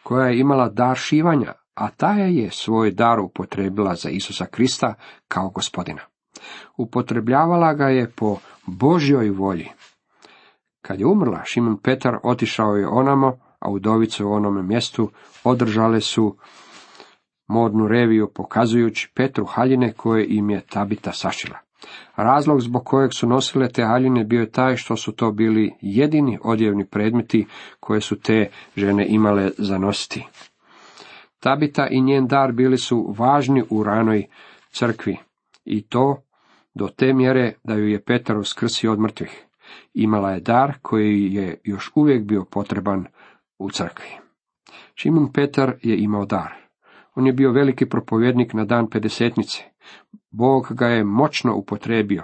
koja 0.04 0.28
je 0.28 0.40
imala 0.40 0.70
dar 0.70 0.98
šivanja, 0.98 1.54
a 1.74 1.90
ta 1.90 2.12
je 2.12 2.52
svoj 2.52 2.92
dar 2.92 3.20
upotrebila 3.20 3.96
za 3.96 4.10
Isusa 4.10 4.46
Krista 4.46 4.94
kao 5.28 5.50
gospodina. 5.50 6.02
Upotrebljavala 6.78 7.74
ga 7.74 7.86
je 7.86 8.12
po 8.16 8.38
Božjoj 8.66 9.30
volji. 9.30 9.68
Kad 10.82 11.00
je 11.00 11.06
umrla, 11.06 11.42
Šimon 11.46 11.78
Petar 11.78 12.18
otišao 12.24 12.76
je 12.76 12.88
onamo, 12.88 13.51
a 13.62 13.70
udovice 13.70 14.24
u 14.24 14.34
onome 14.34 14.64
mjestu 14.64 15.10
održale 15.44 16.02
su 16.02 16.38
modnu 17.48 17.88
reviju 17.88 18.32
pokazujući 18.34 19.12
Petru 19.16 19.46
haljine 19.46 19.94
koje 19.94 20.26
im 20.30 20.50
je 20.50 20.62
Tabita 20.62 21.12
sašila. 21.12 21.58
Razlog 22.16 22.62
zbog 22.62 22.86
kojeg 22.86 23.14
su 23.14 23.28
nosile 23.28 23.70
te 23.70 23.84
haljine 23.84 24.24
bio 24.24 24.40
je 24.40 24.52
taj 24.52 24.76
što 24.76 24.96
su 24.96 25.12
to 25.12 25.32
bili 25.32 25.74
jedini 25.82 26.40
odjevni 26.44 26.86
predmeti 26.86 27.48
koje 27.80 28.02
su 28.02 28.20
te 28.20 28.50
žene 28.76 29.06
imale 29.08 29.52
za 29.58 29.78
nositi. 29.78 30.28
Tabita 31.40 31.88
i 31.88 32.02
njen 32.02 32.28
dar 32.28 32.52
bili 32.52 32.78
su 32.78 33.16
važni 33.18 33.64
u 33.70 33.84
ranoj 33.84 34.26
crkvi 34.72 35.18
i 35.66 35.82
to 35.82 36.22
do 36.74 36.88
te 36.88 37.14
mjere 37.14 37.54
da 37.64 37.74
ju 37.74 37.88
je 37.88 38.04
Petar 38.04 38.38
uskrsio 38.38 38.92
od 38.92 39.00
mrtvih. 39.00 39.46
Imala 39.94 40.32
je 40.32 40.40
dar 40.40 40.74
koji 40.82 41.34
je 41.34 41.62
još 41.64 41.92
uvijek 41.96 42.24
bio 42.24 42.46
potreban 42.52 43.06
u 43.62 43.70
crkvi. 43.70 44.10
Šimun 44.96 45.32
Petar 45.34 45.74
je 45.82 45.98
imao 45.98 46.26
dar. 46.26 46.54
On 47.16 47.28
je 47.28 47.34
bio 47.34 47.52
veliki 47.52 47.86
propovjednik 47.86 48.54
na 48.54 48.66
dan 48.66 48.90
pedesetnice. 48.90 49.64
Bog 50.32 50.68
ga 50.70 50.88
je 50.88 51.04
moćno 51.04 51.56
upotrebio. 51.56 52.24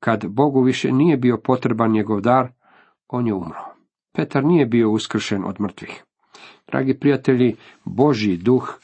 Kad 0.00 0.26
Bogu 0.28 0.62
više 0.62 0.92
nije 0.92 1.16
bio 1.16 1.38
potreban 1.44 1.92
njegov 1.92 2.20
dar, 2.20 2.48
on 3.08 3.26
je 3.26 3.34
umro. 3.34 3.64
Petar 4.12 4.44
nije 4.44 4.66
bio 4.66 4.90
uskršen 4.90 5.44
od 5.44 5.60
mrtvih. 5.60 6.04
Dragi 6.66 6.98
prijatelji, 6.98 7.56
Božji 7.84 8.36
duh 8.36 8.78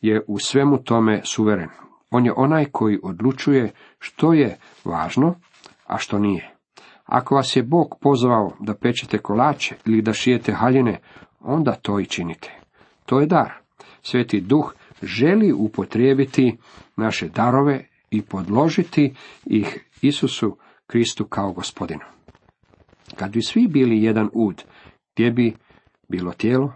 je 0.00 0.22
u 0.28 0.38
svemu 0.38 0.78
tome 0.78 1.20
suveren. 1.24 1.68
On 2.10 2.26
je 2.26 2.32
onaj 2.36 2.64
koji 2.64 3.00
odlučuje 3.02 3.72
što 3.98 4.32
je 4.32 4.58
važno, 4.84 5.34
a 5.86 5.98
što 5.98 6.18
nije. 6.18 6.53
Ako 7.04 7.34
vas 7.34 7.56
je 7.56 7.62
Bog 7.62 7.98
pozvao 8.00 8.52
da 8.60 8.74
pečete 8.74 9.18
kolače 9.18 9.74
ili 9.86 10.02
da 10.02 10.12
šijete 10.12 10.52
haljine, 10.52 11.00
onda 11.40 11.72
to 11.72 12.00
i 12.00 12.06
činite. 12.06 12.52
To 13.06 13.20
je 13.20 13.26
dar. 13.26 13.52
Sveti 14.02 14.40
duh 14.40 14.74
želi 15.02 15.52
upotrijebiti 15.52 16.56
naše 16.96 17.28
darove 17.28 17.88
i 18.10 18.22
podložiti 18.22 19.14
ih 19.46 19.84
Isusu 20.02 20.56
Kristu 20.86 21.24
kao 21.24 21.52
gospodinu. 21.52 22.04
Kad 23.16 23.30
bi 23.30 23.42
svi 23.42 23.68
bili 23.68 24.02
jedan 24.02 24.30
ud, 24.32 24.62
gdje 25.14 25.30
bi 25.30 25.56
bilo 26.08 26.32
tijelo, 26.32 26.72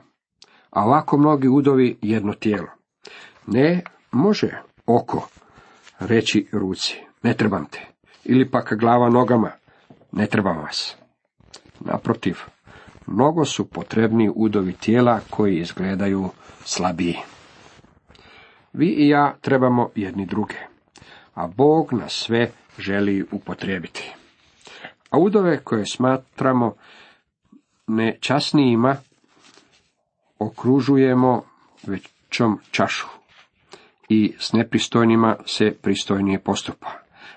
a 0.70 0.84
ovako 0.84 1.16
mnogi 1.16 1.48
udovi 1.48 1.98
jedno 2.02 2.32
tijelo. 2.32 2.68
Ne 3.46 3.82
može 4.12 4.62
oko 4.86 5.28
reći 5.98 6.48
ruci, 6.52 6.96
ne 7.22 7.34
trebam 7.34 7.66
te, 7.70 7.86
ili 8.24 8.50
pak 8.50 8.74
glava 8.80 9.10
nogama, 9.10 9.50
ne 10.12 10.26
trebam 10.26 10.58
vas. 10.58 10.96
Naprotiv, 11.80 12.36
mnogo 13.06 13.44
su 13.44 13.70
potrebni 13.70 14.30
udovi 14.34 14.72
tijela 14.72 15.20
koji 15.30 15.56
izgledaju 15.56 16.28
slabiji. 16.64 17.16
Vi 18.72 18.86
i 18.86 19.08
ja 19.08 19.36
trebamo 19.40 19.90
jedni 19.94 20.26
druge, 20.26 20.54
a 21.34 21.46
Bog 21.46 21.92
nas 21.92 22.12
sve 22.12 22.50
želi 22.78 23.26
upotrijebiti. 23.32 24.14
A 25.10 25.18
udove 25.18 25.58
koje 25.64 25.86
smatramo 25.86 26.74
nečasnijima 27.86 28.96
okružujemo 30.38 31.42
većom 31.86 32.58
čašu 32.70 33.06
i 34.08 34.34
s 34.38 34.52
nepristojnima 34.52 35.36
se 35.46 35.74
pristojnije 35.82 36.38
postupa, 36.38 36.88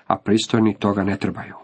a 0.06 0.16
pristojni 0.16 0.74
toga 0.74 1.02
ne 1.02 1.16
trebaju, 1.16 1.54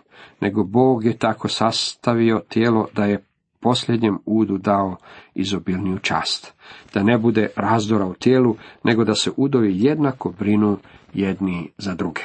nego 0.41 0.65
Bog 0.65 1.05
je 1.05 1.19
tako 1.19 1.49
sastavio 1.49 2.43
tijelo 2.49 2.89
da 2.95 3.05
je 3.05 3.25
posljednjem 3.61 4.19
udu 4.27 4.59
dao 4.59 4.97
izobilniju 5.35 5.99
čast, 5.99 6.55
da 6.95 7.03
ne 7.03 7.19
bude 7.19 7.49
razdora 7.57 8.07
u 8.07 8.15
tijelu, 8.15 8.57
nego 8.85 9.05
da 9.05 9.15
se 9.15 9.31
udovi 9.37 9.73
jednako 9.83 10.35
brinu 10.39 10.79
jedni 11.15 11.71
za 11.79 11.95
druge. 11.95 12.23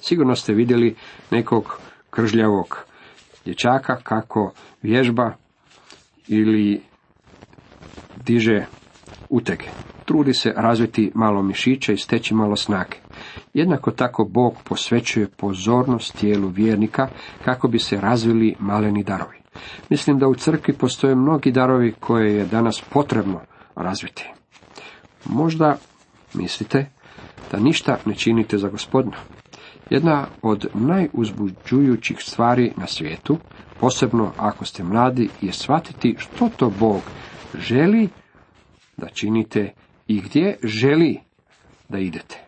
Sigurno 0.00 0.34
ste 0.34 0.54
vidjeli 0.54 0.96
nekog 1.30 1.80
kržljavog 2.10 2.86
dječaka 3.44 3.96
kako 3.96 4.52
vježba 4.82 5.32
ili 6.28 6.80
diže 8.24 8.66
utege. 9.28 9.64
Trudi 10.04 10.34
se 10.34 10.52
razviti 10.56 11.12
malo 11.14 11.42
mišića 11.42 11.92
i 11.92 11.96
steći 11.96 12.34
malo 12.34 12.56
snage. 12.56 12.96
Jednako 13.54 13.90
tako 13.90 14.24
Bog 14.24 14.54
posvećuje 14.64 15.28
pozornost 15.28 16.16
tijelu 16.18 16.48
vjernika 16.48 17.08
kako 17.44 17.68
bi 17.68 17.78
se 17.78 18.00
razvili 18.00 18.54
maleni 18.58 19.02
darovi. 19.04 19.36
Mislim 19.90 20.18
da 20.18 20.28
u 20.28 20.34
crkvi 20.34 20.74
postoje 20.74 21.14
mnogi 21.14 21.52
darovi 21.52 21.94
koje 22.00 22.34
je 22.34 22.46
danas 22.46 22.82
potrebno 22.92 23.40
razviti. 23.76 24.30
Možda 25.24 25.76
mislite 26.34 26.86
da 27.52 27.58
ništa 27.58 27.98
ne 28.04 28.14
činite 28.14 28.58
za 28.58 28.68
gospodina. 28.68 29.16
Jedna 29.90 30.26
od 30.42 30.66
najuzbuđujućih 30.74 32.16
stvari 32.20 32.72
na 32.76 32.86
svijetu, 32.86 33.38
posebno 33.80 34.32
ako 34.36 34.64
ste 34.64 34.84
mladi, 34.84 35.28
je 35.40 35.52
shvatiti 35.52 36.16
što 36.18 36.48
to 36.56 36.70
Bog 36.80 37.00
želi 37.58 38.08
da 38.96 39.08
činite 39.08 39.72
i 40.06 40.20
gdje 40.20 40.58
želi 40.62 41.20
da 41.88 41.98
idete. 41.98 42.45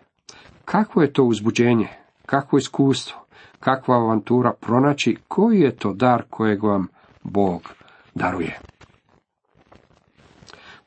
Kakvo 0.70 1.02
je 1.02 1.12
to 1.12 1.24
uzbuđenje 1.24 1.88
kakvo 2.26 2.58
iskustvo, 2.58 3.20
kakva 3.60 3.96
avantura 3.96 4.52
pronaći 4.60 5.16
koji 5.28 5.60
je 5.60 5.76
to 5.76 5.92
dar 5.92 6.22
kojeg 6.30 6.62
vam 6.62 6.86
Bog 7.22 7.72
daruje. 8.14 8.58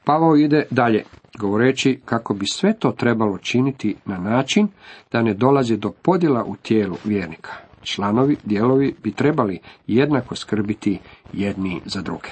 Pavao 0.03 0.35
ide 0.35 0.65
dalje, 0.69 1.03
govoreći 1.39 1.99
kako 2.05 2.33
bi 2.33 2.45
sve 2.47 2.73
to 2.73 2.91
trebalo 2.91 3.37
činiti 3.37 3.95
na 4.05 4.17
način 4.17 4.67
da 5.11 5.21
ne 5.21 5.33
dolazi 5.33 5.77
do 5.77 5.91
podjela 6.01 6.43
u 6.43 6.55
tijelu 6.55 6.95
vjernika. 7.05 7.51
Članovi, 7.83 8.37
dijelovi 8.43 8.95
bi 9.03 9.11
trebali 9.11 9.59
jednako 9.87 10.35
skrbiti 10.35 10.99
jedni 11.33 11.81
za 11.85 12.01
druge. 12.01 12.29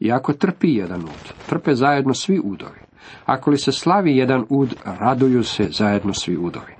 I 0.00 0.12
ako 0.12 0.32
trpi 0.32 0.74
jedan 0.74 1.04
ud, 1.04 1.32
trpe 1.48 1.74
zajedno 1.74 2.14
svi 2.14 2.40
udovi. 2.44 2.89
Ako 3.24 3.50
li 3.50 3.58
se 3.58 3.72
slavi 3.72 4.16
jedan 4.16 4.44
ud, 4.48 4.74
raduju 4.84 5.44
se 5.44 5.68
zajedno 5.70 6.14
svi 6.14 6.36
udovi. 6.36 6.72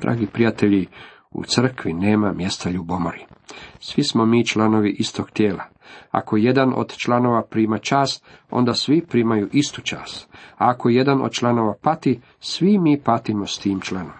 Dragi 0.00 0.26
prijatelji, 0.26 0.86
u 1.30 1.44
crkvi 1.44 1.92
nema 1.92 2.32
mjesta 2.32 2.70
ljubomori. 2.70 3.26
Svi 3.80 4.04
smo 4.04 4.26
mi 4.26 4.46
članovi 4.46 4.96
istog 4.98 5.30
tijela. 5.30 5.64
Ako 6.10 6.36
jedan 6.36 6.72
od 6.76 6.96
članova 6.96 7.42
prima 7.42 7.78
čast, 7.78 8.24
onda 8.50 8.74
svi 8.74 9.06
primaju 9.08 9.48
istu 9.52 9.82
čast. 9.82 10.28
A 10.32 10.70
ako 10.70 10.88
jedan 10.88 11.22
od 11.22 11.32
članova 11.32 11.74
pati, 11.82 12.20
svi 12.40 12.78
mi 12.78 13.00
patimo 13.00 13.46
s 13.46 13.58
tim 13.58 13.80
članom. 13.80 14.12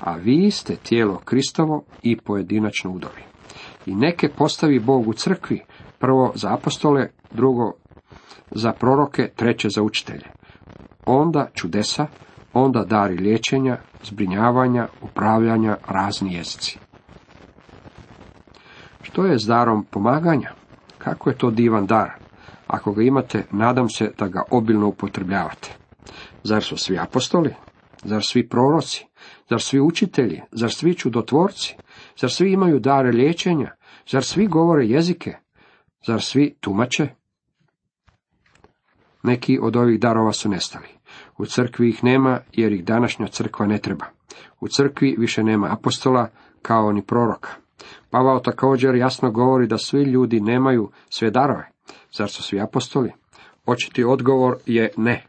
A 0.00 0.16
vi 0.16 0.50
ste 0.50 0.76
tijelo 0.76 1.18
Kristovo 1.24 1.84
i 2.02 2.16
pojedinačno 2.16 2.90
udovi. 2.90 3.22
I 3.86 3.94
neke 3.94 4.28
postavi 4.28 4.78
Bog 4.78 5.08
u 5.08 5.12
crkvi, 5.12 5.60
prvo 5.98 6.32
za 6.34 6.54
apostole, 6.54 7.08
drugo 7.30 7.72
za 8.50 8.72
proroke, 8.72 9.28
treće 9.36 9.68
za 9.68 9.82
učitelje. 9.82 10.39
Onda 11.12 11.48
čudesa, 11.54 12.06
onda 12.52 12.84
dari 12.84 13.16
liječenja, 13.16 13.76
zbrinjavanja, 14.02 14.88
upravljanja, 15.02 15.76
razni 15.88 16.34
jezici. 16.34 16.78
Što 19.02 19.24
je 19.24 19.38
s 19.38 19.46
darom 19.46 19.84
pomaganja? 19.84 20.50
Kako 20.98 21.30
je 21.30 21.38
to 21.38 21.50
divan 21.50 21.86
dar? 21.86 22.10
Ako 22.66 22.92
ga 22.92 23.02
imate, 23.02 23.46
nadam 23.50 23.88
se 23.88 24.12
da 24.18 24.28
ga 24.28 24.42
obilno 24.50 24.86
upotrebljavate. 24.86 25.76
Zar 26.42 26.62
su 26.62 26.76
svi 26.76 26.98
apostoli? 26.98 27.54
Zar 28.04 28.22
svi 28.24 28.48
proroci? 28.48 29.06
Zar 29.48 29.60
svi 29.60 29.80
učitelji? 29.80 30.40
Zar 30.52 30.70
svi 30.70 30.94
čudotvorci? 30.94 31.76
Zar 32.20 32.30
svi 32.30 32.52
imaju 32.52 32.80
dare 32.80 33.10
liječenja? 33.10 33.70
Zar 34.10 34.24
svi 34.24 34.46
govore 34.46 34.86
jezike? 34.86 35.36
Zar 36.06 36.22
svi 36.22 36.54
tumače? 36.60 37.08
Neki 39.22 39.58
od 39.62 39.76
ovih 39.76 40.00
darova 40.00 40.32
su 40.32 40.48
nestali. 40.48 40.99
U 41.40 41.46
crkvi 41.46 41.88
ih 41.88 42.04
nema 42.04 42.38
jer 42.52 42.72
ih 42.72 42.84
današnja 42.84 43.26
crkva 43.26 43.66
ne 43.66 43.78
treba. 43.78 44.04
U 44.60 44.68
crkvi 44.68 45.16
više 45.18 45.42
nema 45.42 45.72
apostola 45.72 46.28
kao 46.62 46.92
ni 46.92 47.02
proroka. 47.02 47.50
Pavao 48.10 48.40
također 48.40 48.94
jasno 48.94 49.30
govori 49.30 49.66
da 49.66 49.78
svi 49.78 50.02
ljudi 50.02 50.40
nemaju 50.40 50.90
sve 51.08 51.30
darove. 51.30 51.68
Zar 52.12 52.30
su 52.30 52.42
svi 52.42 52.60
apostoli? 52.60 53.12
Očiti 53.66 54.04
odgovor 54.04 54.56
je 54.66 54.90
ne. 54.96 55.26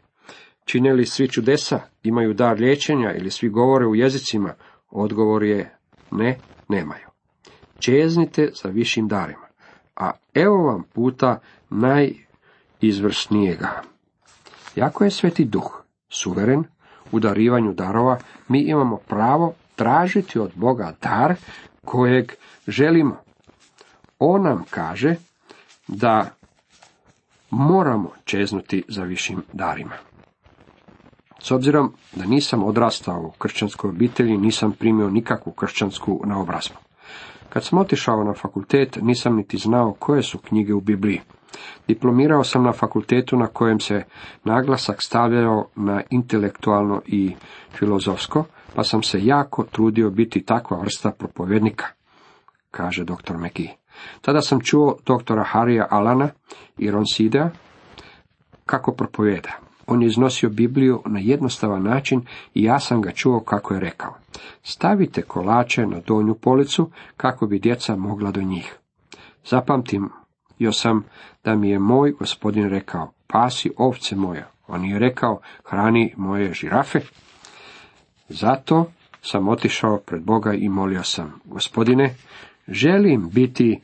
Čine 0.64 0.92
li 0.92 1.06
svi 1.06 1.28
čudesa, 1.28 1.80
imaju 2.02 2.34
dar 2.34 2.60
liječenja 2.60 3.14
ili 3.14 3.30
svi 3.30 3.48
govore 3.48 3.86
u 3.86 3.94
jezicima? 3.94 4.54
Odgovor 4.90 5.42
je 5.42 5.76
ne, 6.10 6.38
nemaju. 6.68 7.06
Čeznite 7.78 8.50
za 8.62 8.68
višim 8.68 9.08
darima. 9.08 9.46
A 9.96 10.10
evo 10.34 10.56
vam 10.56 10.82
puta 10.94 11.40
najizvrsnijega. 11.70 13.82
Jako 14.76 15.04
je 15.04 15.10
sveti 15.10 15.44
duh, 15.44 15.81
suveren, 16.12 16.64
u 17.12 17.20
darivanju 17.20 17.72
darova, 17.72 18.18
mi 18.48 18.60
imamo 18.60 18.96
pravo 18.96 19.54
tražiti 19.76 20.38
od 20.38 20.50
Boga 20.54 20.94
dar 21.02 21.34
kojeg 21.84 22.32
želimo. 22.68 23.16
On 24.18 24.42
nam 24.42 24.64
kaže 24.70 25.14
da 25.88 26.30
moramo 27.50 28.10
čeznuti 28.24 28.82
za 28.88 29.02
višim 29.02 29.42
darima. 29.52 29.94
S 31.38 31.50
obzirom 31.50 31.92
da 32.12 32.24
nisam 32.24 32.64
odrastao 32.64 33.20
u 33.20 33.30
kršćanskoj 33.30 33.90
obitelji, 33.90 34.38
nisam 34.38 34.72
primio 34.72 35.10
nikakvu 35.10 35.52
kršćansku 35.52 36.20
naobrazbu. 36.24 36.76
Kad 37.48 37.64
sam 37.64 37.78
otišao 37.78 38.24
na 38.24 38.34
fakultet, 38.34 38.98
nisam 39.02 39.36
niti 39.36 39.58
znao 39.58 39.92
koje 39.98 40.22
su 40.22 40.38
knjige 40.38 40.74
u 40.74 40.80
Bibliji. 40.80 41.20
Diplomirao 41.88 42.44
sam 42.44 42.64
na 42.64 42.72
fakultetu 42.72 43.36
na 43.36 43.46
kojem 43.46 43.80
se 43.80 44.02
naglasak 44.44 45.02
stavljao 45.02 45.66
na 45.76 46.02
intelektualno 46.10 47.02
i 47.06 47.34
filozofsko, 47.78 48.44
pa 48.74 48.84
sam 48.84 49.02
se 49.02 49.24
jako 49.24 49.64
trudio 49.64 50.10
biti 50.10 50.44
takva 50.44 50.80
vrsta 50.80 51.10
propovjednika, 51.10 51.86
kaže 52.70 53.04
dr. 53.04 53.36
McGee. 53.36 53.76
Tada 54.20 54.40
sam 54.40 54.60
čuo 54.60 54.96
doktora 55.06 55.44
Harija 55.44 55.86
Alana 55.90 56.28
i 56.78 56.90
Ronsidea 56.90 57.50
kako 58.66 58.92
propovjeda. 58.92 59.50
On 59.86 60.02
je 60.02 60.08
iznosio 60.08 60.50
Bibliju 60.50 61.02
na 61.06 61.20
jednostavan 61.20 61.82
način 61.82 62.22
i 62.54 62.62
ja 62.62 62.80
sam 62.80 63.02
ga 63.02 63.10
čuo 63.10 63.40
kako 63.40 63.74
je 63.74 63.80
rekao. 63.80 64.14
Stavite 64.62 65.22
kolače 65.22 65.86
na 65.86 66.00
donju 66.06 66.34
policu 66.34 66.90
kako 67.16 67.46
bi 67.46 67.58
djeca 67.58 67.96
mogla 67.96 68.30
do 68.30 68.42
njih. 68.42 68.78
Zapamtim 69.44 70.10
jo 70.62 70.72
sam 70.72 71.04
da 71.44 71.54
mi 71.54 71.70
je 71.70 71.78
moj 71.78 72.10
gospodin 72.10 72.68
rekao, 72.68 73.12
pasi 73.26 73.70
ovce 73.76 74.16
moje. 74.16 74.46
On 74.66 74.84
je 74.84 74.98
rekao, 74.98 75.40
hrani 75.64 76.14
moje 76.16 76.54
žirafe. 76.54 77.00
Zato 78.28 78.86
sam 79.22 79.48
otišao 79.48 79.98
pred 79.98 80.22
Boga 80.22 80.52
i 80.54 80.68
molio 80.68 81.02
sam, 81.02 81.40
gospodine, 81.44 82.14
želim 82.68 83.28
biti 83.32 83.80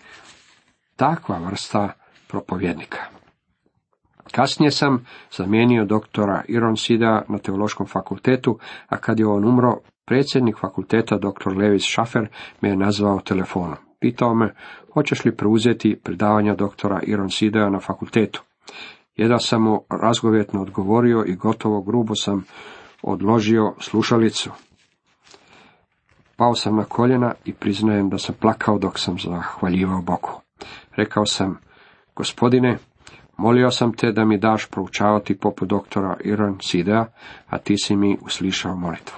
takva 0.96 1.38
vrsta 1.38 1.92
propovjednika. 2.28 2.98
Kasnije 4.32 4.70
sam 4.70 5.06
zamijenio 5.32 5.84
doktora 5.84 6.42
Ironsida 6.48 7.22
na 7.28 7.38
teološkom 7.38 7.86
fakultetu, 7.86 8.58
a 8.88 8.96
kad 8.96 9.18
je 9.18 9.26
on 9.26 9.44
umro, 9.44 9.78
predsjednik 10.04 10.58
fakulteta 10.58 11.18
dr. 11.18 11.50
Lewis 11.50 11.90
Schaffer 11.92 12.28
me 12.60 12.68
je 12.68 12.76
nazvao 12.76 13.20
telefonom. 13.20 13.87
Pitao 14.00 14.34
me, 14.34 14.54
hoćeš 14.92 15.24
li 15.24 15.36
preuzeti 15.36 16.00
predavanja 16.04 16.54
doktora 16.54 17.00
Ironsidea 17.02 17.70
na 17.70 17.80
fakultetu. 17.80 18.42
Jedan 19.16 19.38
sam 19.40 19.62
mu 19.62 19.84
razgovjetno 19.90 20.62
odgovorio 20.62 21.24
i 21.26 21.34
gotovo 21.34 21.82
grubo 21.82 22.14
sam 22.14 22.44
odložio 23.02 23.74
slušalicu. 23.80 24.50
Pao 26.36 26.54
sam 26.54 26.76
na 26.76 26.84
koljena 26.84 27.34
i 27.44 27.52
priznajem 27.52 28.08
da 28.08 28.18
sam 28.18 28.34
plakao 28.40 28.78
dok 28.78 28.98
sam 28.98 29.18
zahvaljivao 29.18 30.02
Boku. 30.02 30.40
Rekao 30.96 31.26
sam, 31.26 31.58
gospodine, 32.16 32.78
molio 33.36 33.70
sam 33.70 33.92
te 33.92 34.12
da 34.12 34.24
mi 34.24 34.38
daš 34.38 34.66
proučavati 34.70 35.38
poput 35.38 35.68
doktora 35.68 36.16
Iron 36.24 36.58
Sidea, 36.62 37.06
a 37.46 37.58
ti 37.58 37.78
si 37.78 37.96
mi 37.96 38.18
uslišao 38.22 38.76
molitvu. 38.76 39.16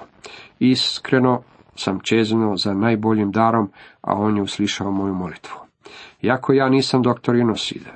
Iskreno 0.59 1.43
sam 1.77 2.01
čeznuo 2.03 2.57
za 2.57 2.75
najboljim 2.75 3.31
darom, 3.31 3.71
a 4.01 4.15
on 4.15 4.37
je 4.37 4.43
uslišao 4.43 4.91
moju 4.91 5.15
molitvu. 5.15 5.57
Iako 6.23 6.53
ja 6.53 6.69
nisam 6.69 7.03
doktor 7.03 7.37
Inoside, 7.37 7.91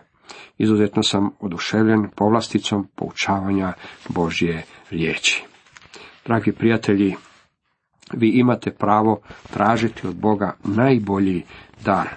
izuzetno 0.58 1.02
sam 1.02 1.30
oduševljen 1.40 2.08
povlasticom 2.16 2.88
poučavanja 2.94 3.72
Božje 4.08 4.64
riječi. 4.90 5.44
Dragi 6.24 6.52
prijatelji, 6.52 7.14
vi 8.12 8.28
imate 8.28 8.70
pravo 8.70 9.20
tražiti 9.52 10.06
od 10.06 10.14
Boga 10.16 10.54
najbolji 10.64 11.42
dar. 11.84 12.08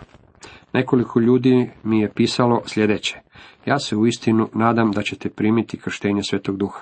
Nekoliko 0.78 1.20
ljudi 1.20 1.70
mi 1.84 2.00
je 2.00 2.10
pisalo 2.10 2.62
sljedeće. 2.66 3.20
Ja 3.66 3.80
se 3.80 3.96
uistinu 3.96 4.50
nadam 4.54 4.92
da 4.92 5.02
ćete 5.02 5.30
primiti 5.30 5.78
krštenje 5.78 6.24
Svetog 6.24 6.58
Duha. 6.58 6.82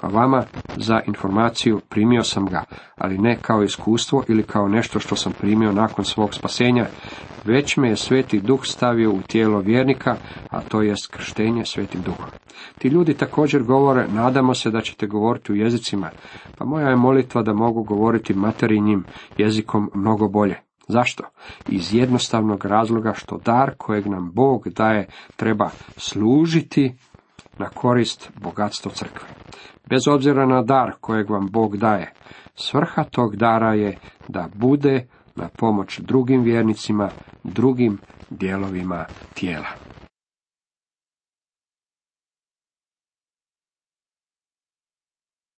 Pa 0.00 0.08
vama 0.08 0.44
za 0.76 1.00
informaciju 1.06 1.80
primio 1.88 2.22
sam 2.22 2.46
ga, 2.46 2.64
ali 2.96 3.18
ne 3.18 3.38
kao 3.42 3.62
iskustvo 3.62 4.24
ili 4.28 4.42
kao 4.42 4.68
nešto 4.68 5.00
što 5.00 5.16
sam 5.16 5.32
primio 5.32 5.72
nakon 5.72 6.04
svog 6.04 6.34
spasenja, 6.34 6.86
već 7.44 7.76
me 7.76 7.88
je 7.88 7.96
Sveti 7.96 8.40
Duh 8.40 8.60
stavio 8.64 9.10
u 9.10 9.22
tijelo 9.22 9.60
vjernika, 9.60 10.16
a 10.50 10.60
to 10.60 10.82
jest 10.82 11.06
krštenje 11.06 11.64
Svetim 11.64 12.02
Duhom. 12.02 12.30
Ti 12.78 12.88
ljudi 12.88 13.14
također 13.14 13.62
govore, 13.62 14.06
nadamo 14.08 14.54
se 14.54 14.70
da 14.70 14.80
ćete 14.80 15.06
govoriti 15.06 15.52
u 15.52 15.56
jezicima, 15.56 16.10
pa 16.58 16.64
moja 16.64 16.88
je 16.88 16.96
molitva 16.96 17.42
da 17.42 17.52
mogu 17.52 17.82
govoriti 17.82 18.34
materinjim 18.34 19.04
jezikom 19.36 19.90
mnogo 19.94 20.28
bolje. 20.28 20.67
Zašto? 20.88 21.24
Iz 21.68 21.94
jednostavnog 21.94 22.64
razloga 22.64 23.12
što 23.14 23.36
dar 23.36 23.74
kojeg 23.78 24.06
nam 24.06 24.30
Bog 24.32 24.68
daje 24.68 25.08
treba 25.36 25.70
služiti 25.96 26.94
na 27.58 27.68
korist 27.68 28.30
bogatstva 28.42 28.92
crkve. 28.92 29.28
Bez 29.88 30.08
obzira 30.08 30.46
na 30.46 30.62
dar 30.62 30.92
kojeg 31.00 31.30
vam 31.30 31.48
Bog 31.50 31.76
daje, 31.76 32.12
svrha 32.54 33.04
tog 33.04 33.36
dara 33.36 33.74
je 33.74 33.98
da 34.28 34.48
bude 34.54 35.06
na 35.36 35.48
pomoć 35.48 36.00
drugim 36.00 36.42
vjernicima, 36.42 37.10
drugim 37.44 37.98
dijelovima 38.30 39.04
tijela. 39.34 39.87